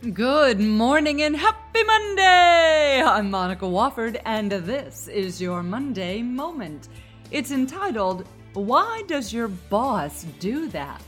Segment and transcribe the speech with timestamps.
[0.00, 3.02] Good morning and happy Monday!
[3.04, 6.88] I'm Monica Wofford, and this is your Monday Moment.
[7.30, 11.04] It's entitled, Why Does Your Boss Do That?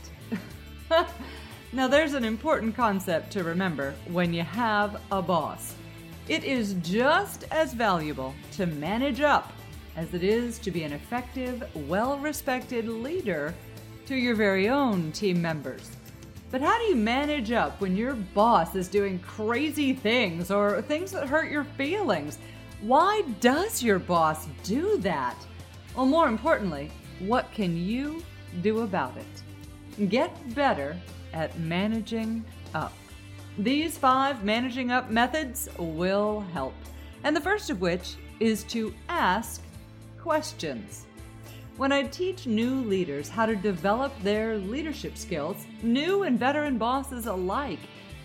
[1.73, 5.73] now, there's an important concept to remember when you have a boss.
[6.27, 9.53] It is just as valuable to manage up
[9.95, 13.55] as it is to be an effective, well respected leader
[14.05, 15.89] to your very own team members.
[16.53, 21.11] But how do you manage up when your boss is doing crazy things or things
[21.11, 22.37] that hurt your feelings?
[22.81, 25.35] Why does your boss do that?
[25.95, 28.23] Well, more importantly, what can you
[28.61, 30.09] do about it?
[30.09, 30.95] Get better
[31.33, 32.93] at managing up.
[33.57, 36.75] These five managing up methods will help.
[37.23, 39.63] And the first of which is to ask
[40.21, 41.07] questions.
[41.75, 47.25] When I teach new leaders how to develop their leadership skills, new and veteran bosses
[47.25, 47.79] alike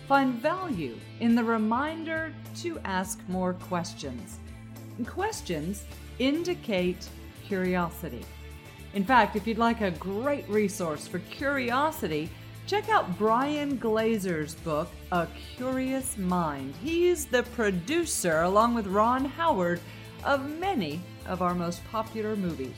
[0.07, 4.37] find value in the reminder to ask more questions.
[5.03, 5.85] Questions
[6.19, 7.09] indicate
[7.43, 8.23] curiosity.
[8.93, 12.29] In fact, if you'd like a great resource for curiosity,
[12.67, 16.75] check out Brian Glazer's book, A Curious Mind.
[16.83, 19.79] He's the producer, along with Ron Howard,
[20.23, 22.77] of many of our most popular movies.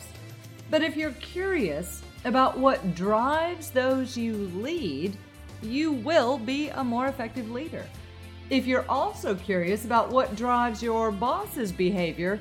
[0.71, 5.17] But if you're curious about what drives those you lead,
[5.61, 7.85] you will be a more effective leader.
[8.49, 12.39] If you're also curious about what drives your boss's behavior,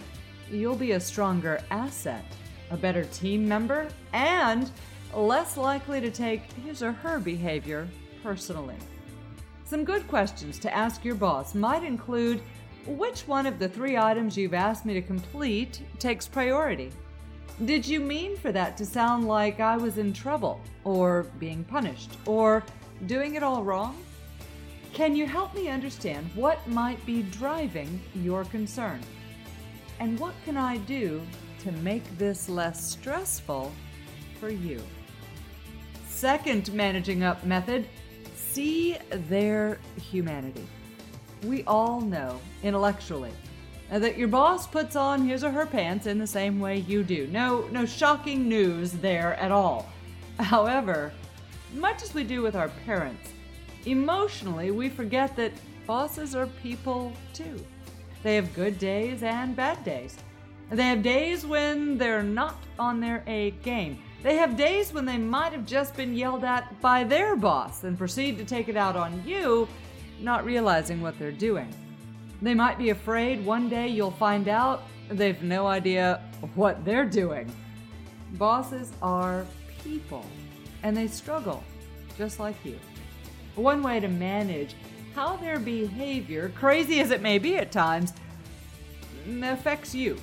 [0.49, 2.25] you'll be a stronger asset,
[2.71, 4.71] a better team member, and
[5.13, 7.89] less likely to take his or her behavior
[8.23, 8.77] personally.
[9.65, 12.41] Some good questions to ask your boss might include
[12.87, 16.93] which one of the three items you've asked me to complete takes priority?
[17.67, 22.17] Did you mean for that to sound like I was in trouble, or being punished,
[22.25, 22.65] or
[23.05, 24.03] doing it all wrong?
[24.95, 29.01] Can you help me understand what might be driving your concern?
[29.99, 31.21] And what can I do
[31.63, 33.71] to make this less stressful
[34.41, 34.83] for you?
[36.09, 37.87] Second managing up method
[38.35, 38.97] see
[39.29, 40.67] their humanity.
[41.45, 43.33] We all know intellectually
[43.91, 47.03] Uh, that your boss puts on his or her pants in the same way you
[47.03, 47.27] do.
[47.29, 49.89] No, no shocking news there at all.
[50.39, 51.13] However,
[51.75, 53.33] much as we do with our parents,
[53.87, 55.53] emotionally we forget that
[55.87, 57.65] bosses are people too.
[58.23, 60.17] They have good days and bad days.
[60.71, 63.99] They have days when they're not on their A game.
[64.23, 67.99] They have days when they might have just been yelled at by their boss and
[67.99, 69.67] proceed to take it out on you,
[70.21, 71.75] not realizing what they're doing.
[72.43, 76.23] They might be afraid one day you'll find out they've no idea
[76.55, 77.53] what they're doing.
[78.33, 79.45] Bosses are
[79.85, 80.25] people,
[80.83, 81.63] and they struggle
[82.17, 82.79] just like you.
[83.57, 84.75] One way to manage
[85.15, 88.13] how their behavior, crazy as it may be at times,
[89.43, 90.17] affects you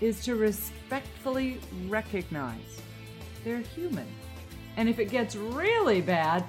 [0.00, 2.80] is to respectfully recognize
[3.44, 4.06] they're human.
[4.76, 6.44] And if it gets really bad,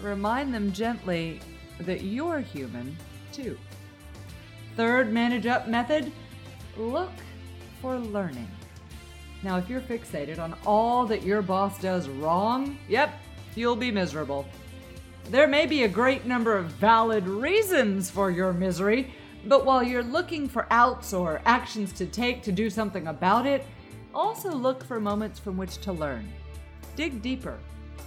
[0.00, 1.40] remind them gently
[1.80, 2.96] that you're human
[3.32, 3.58] too.
[4.80, 6.10] Third manage up method
[6.78, 7.12] look
[7.82, 8.48] for learning.
[9.42, 13.12] Now, if you're fixated on all that your boss does wrong, yep,
[13.54, 14.46] you'll be miserable.
[15.24, 19.12] There may be a great number of valid reasons for your misery,
[19.44, 23.66] but while you're looking for outs or actions to take to do something about it,
[24.14, 26.26] also look for moments from which to learn.
[26.96, 27.58] Dig deeper.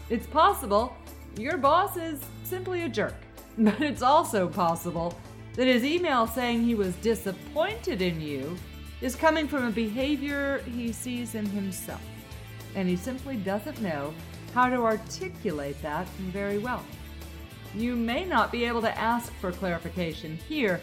[0.09, 0.97] It's possible
[1.37, 3.13] your boss is simply a jerk,
[3.59, 5.15] but it's also possible
[5.55, 8.57] that his email saying he was disappointed in you
[9.01, 12.01] is coming from a behavior he sees in himself.
[12.75, 14.13] And he simply doesn't know
[14.53, 16.83] how to articulate that very well.
[17.75, 20.79] You may not be able to ask for clarification here,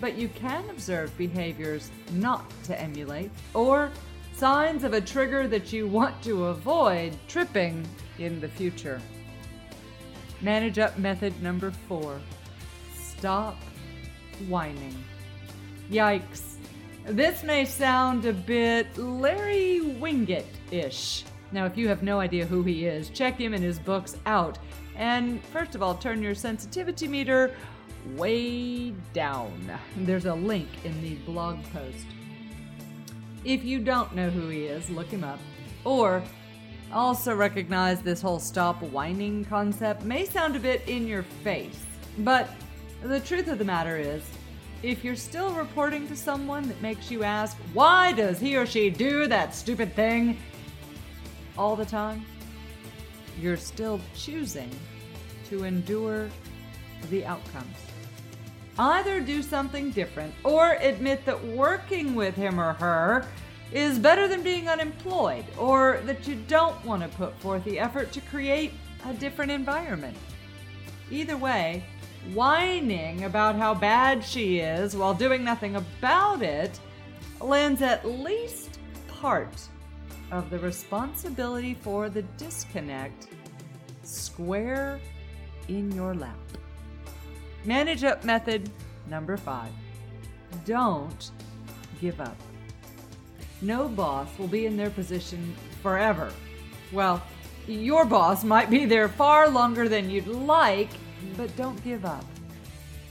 [0.00, 3.90] but you can observe behaviors not to emulate or
[4.32, 7.84] signs of a trigger that you want to avoid tripping
[8.18, 9.00] in the future.
[10.40, 12.20] Manage up method number four
[13.18, 13.56] stop
[14.48, 14.94] whining.
[15.90, 16.56] Yikes.
[17.04, 21.24] This may sound a bit Larry Winget ish.
[21.52, 24.58] Now, if you have no idea who he is, check him and his books out.
[24.96, 27.54] And first of all, turn your sensitivity meter
[28.16, 29.52] way down.
[29.96, 32.06] There's a link in the blog post.
[33.44, 35.38] If you don't know who he is, look him up.
[35.84, 36.22] Or
[36.92, 41.84] also recognize this whole stop whining concept may sound a bit in your face,
[42.18, 42.50] but
[43.02, 44.22] the truth of the matter is,
[44.82, 48.90] if you're still reporting to someone that makes you ask, why does he or she
[48.90, 50.38] do that stupid thing
[51.56, 52.24] all the time,
[53.40, 54.70] you're still choosing
[55.48, 56.28] to endure
[57.10, 57.76] the outcomes.
[58.78, 63.26] Either do something different or admit that working with him or her
[63.72, 68.12] is better than being unemployed, or that you don't want to put forth the effort
[68.12, 68.72] to create
[69.06, 70.16] a different environment.
[71.10, 71.84] Either way,
[72.34, 76.78] whining about how bad she is while doing nothing about it
[77.40, 79.60] lands at least part
[80.30, 83.28] of the responsibility for the disconnect
[84.02, 85.00] square
[85.68, 86.38] in your lap.
[87.64, 88.70] Manage up method
[89.08, 89.72] number five
[90.64, 91.30] don't
[92.00, 92.36] give up.
[93.60, 96.32] No boss will be in their position forever.
[96.92, 97.22] Well,
[97.66, 100.90] your boss might be there far longer than you'd like,
[101.36, 102.24] but don't give up.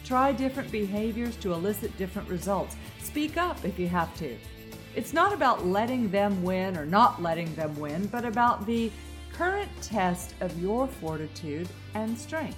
[0.03, 2.75] Try different behaviors to elicit different results.
[3.03, 4.37] Speak up if you have to.
[4.95, 8.91] It's not about letting them win or not letting them win, but about the
[9.33, 12.57] current test of your fortitude and strength.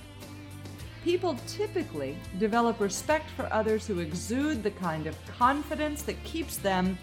[1.04, 6.98] People typically develop respect for others who exude the kind of confidence that keeps them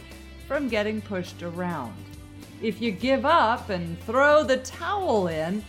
[0.47, 1.95] from getting pushed around.
[2.63, 5.63] If you give up and throw the towel in,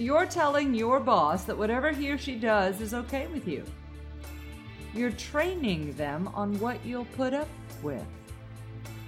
[0.00, 3.62] you're telling your boss that whatever he or she does is okay with you.
[4.94, 7.48] You're training them on what you'll put up
[7.82, 8.06] with.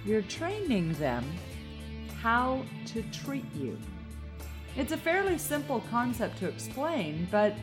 [0.05, 1.25] You're training them
[2.21, 3.75] how to treat you.
[4.77, 7.55] It's a fairly simple concept to explain, but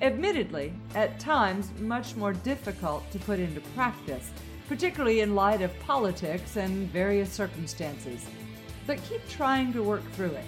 [0.00, 4.30] admittedly, at times much more difficult to put into practice,
[4.68, 8.26] particularly in light of politics and various circumstances.
[8.88, 10.44] But keep trying to work through it.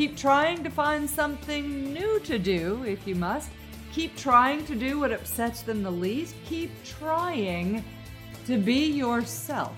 [0.00, 3.50] Keep trying to find something new to do if you must.
[3.92, 6.34] Keep trying to do what upsets them the least.
[6.46, 7.84] Keep trying
[8.46, 9.76] to be yourself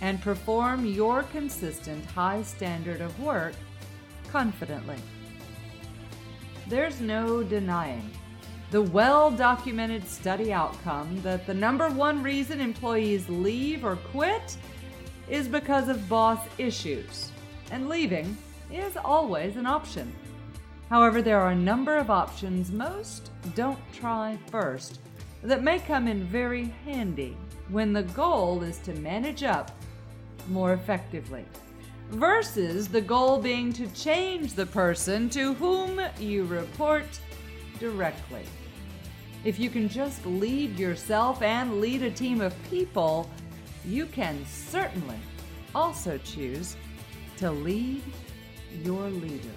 [0.00, 3.52] and perform your consistent high standard of work
[4.26, 4.96] confidently.
[6.66, 8.10] There's no denying
[8.72, 14.56] the well documented study outcome that the number one reason employees leave or quit
[15.28, 17.30] is because of boss issues,
[17.70, 18.36] and leaving
[18.72, 20.12] is always an option.
[20.88, 25.00] However, there are a number of options most don't try first
[25.42, 27.36] that may come in very handy
[27.68, 29.70] when the goal is to manage up
[30.48, 31.44] more effectively,
[32.10, 37.06] versus the goal being to change the person to whom you report
[37.78, 38.42] directly.
[39.44, 43.30] If you can just lead yourself and lead a team of people,
[43.84, 45.18] you can certainly
[45.74, 46.76] also choose
[47.38, 48.02] to lead
[48.82, 49.48] your leader.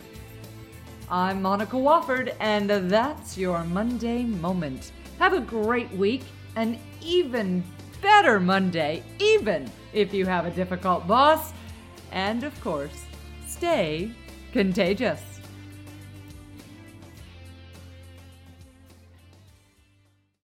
[1.10, 4.92] I'm Monica Wofford, and that's your Monday Moment.
[5.20, 6.24] Have a great week,
[6.56, 7.64] an even
[8.02, 11.54] better Monday, even if you have a difficult boss.
[12.12, 13.06] And of course,
[13.48, 14.12] stay
[14.52, 15.33] contagious.